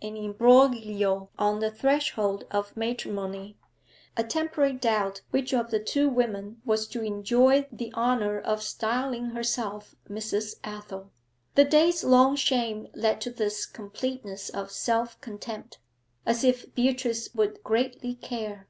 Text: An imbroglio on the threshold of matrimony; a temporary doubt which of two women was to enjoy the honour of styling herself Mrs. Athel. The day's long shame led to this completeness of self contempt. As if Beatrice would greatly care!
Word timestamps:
An 0.00 0.16
imbroglio 0.16 1.30
on 1.36 1.58
the 1.58 1.68
threshold 1.68 2.44
of 2.52 2.76
matrimony; 2.76 3.56
a 4.16 4.22
temporary 4.22 4.74
doubt 4.74 5.22
which 5.32 5.52
of 5.52 5.74
two 5.84 6.08
women 6.08 6.62
was 6.64 6.86
to 6.86 7.02
enjoy 7.02 7.66
the 7.72 7.92
honour 7.94 8.38
of 8.38 8.62
styling 8.62 9.30
herself 9.30 9.96
Mrs. 10.08 10.60
Athel. 10.62 11.10
The 11.56 11.64
day's 11.64 12.04
long 12.04 12.36
shame 12.36 12.86
led 12.94 13.20
to 13.22 13.30
this 13.32 13.66
completeness 13.66 14.48
of 14.48 14.70
self 14.70 15.20
contempt. 15.20 15.80
As 16.24 16.44
if 16.44 16.72
Beatrice 16.76 17.34
would 17.34 17.60
greatly 17.64 18.14
care! 18.14 18.68